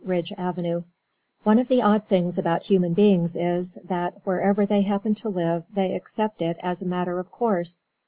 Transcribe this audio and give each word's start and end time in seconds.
RIDGE 0.03 0.33
AVENUE 0.35 0.83
One 1.43 1.59
of 1.59 1.67
the 1.67 1.83
odd 1.83 2.07
things 2.07 2.39
about 2.39 2.63
human 2.63 2.95
beings 2.95 3.35
is, 3.35 3.77
that 3.83 4.15
wherever 4.23 4.65
they 4.65 4.81
happen 4.81 5.13
to 5.13 5.29
live 5.29 5.63
they 5.71 5.93
accept 5.93 6.41
it 6.41 6.57
as 6.63 6.81
a 6.81 6.85
matter 6.87 7.19
of 7.19 7.29
course. 7.31 7.83